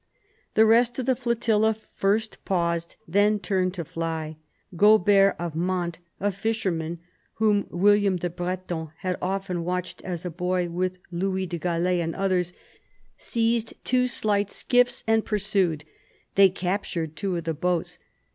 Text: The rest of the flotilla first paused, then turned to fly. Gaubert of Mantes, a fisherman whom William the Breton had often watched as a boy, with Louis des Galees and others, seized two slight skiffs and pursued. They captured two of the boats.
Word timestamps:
The 0.55 0.65
rest 0.65 0.97
of 0.97 1.05
the 1.05 1.15
flotilla 1.15 1.75
first 1.93 2.43
paused, 2.43 2.95
then 3.07 3.37
turned 3.37 3.75
to 3.75 3.85
fly. 3.85 4.37
Gaubert 4.75 5.35
of 5.37 5.55
Mantes, 5.55 6.01
a 6.19 6.31
fisherman 6.31 6.97
whom 7.35 7.67
William 7.69 8.17
the 8.17 8.31
Breton 8.31 8.89
had 9.05 9.15
often 9.21 9.63
watched 9.63 10.01
as 10.01 10.25
a 10.25 10.31
boy, 10.31 10.69
with 10.69 10.97
Louis 11.11 11.45
des 11.45 11.59
Galees 11.59 12.01
and 12.03 12.15
others, 12.15 12.51
seized 13.15 13.75
two 13.85 14.07
slight 14.07 14.49
skiffs 14.49 15.03
and 15.05 15.23
pursued. 15.23 15.85
They 16.33 16.49
captured 16.49 17.15
two 17.15 17.37
of 17.37 17.43
the 17.43 17.53
boats. 17.53 17.99